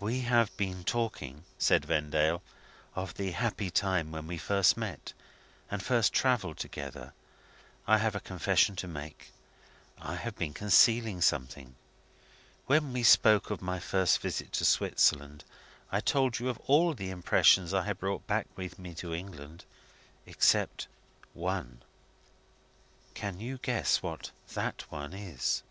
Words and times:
"We 0.00 0.22
have 0.22 0.50
been 0.56 0.82
talking," 0.82 1.44
said 1.56 1.84
Vendale, 1.84 2.42
"of 2.96 3.14
the 3.14 3.30
happy 3.30 3.70
time 3.70 4.10
when 4.10 4.26
we 4.26 4.36
first 4.36 4.76
met, 4.76 5.12
and 5.70 5.80
first 5.80 6.12
travelled 6.12 6.58
together. 6.58 7.12
I 7.86 7.98
have 7.98 8.16
a 8.16 8.18
confession 8.18 8.74
to 8.74 8.88
make. 8.88 9.30
I 10.00 10.16
have 10.16 10.34
been 10.34 10.52
concealing 10.52 11.20
something. 11.20 11.76
When 12.66 12.92
we 12.92 13.04
spoke 13.04 13.50
of 13.52 13.62
my 13.62 13.78
first 13.78 14.18
visit 14.20 14.50
to 14.54 14.64
Switzerland, 14.64 15.44
I 15.92 16.00
told 16.00 16.40
you 16.40 16.48
of 16.48 16.58
all 16.66 16.92
the 16.92 17.10
impressions 17.10 17.72
I 17.72 17.84
had 17.84 18.00
brought 18.00 18.26
back 18.26 18.48
with 18.56 18.80
me 18.80 18.94
to 18.96 19.14
England 19.14 19.64
except 20.26 20.88
one. 21.34 21.82
Can 23.14 23.38
you 23.38 23.58
guess 23.58 24.02
what 24.02 24.32
that 24.54 24.90
one 24.90 25.12
is?" 25.14 25.62